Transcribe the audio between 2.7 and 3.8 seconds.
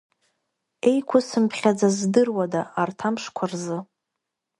арҭ амшқәа рзы!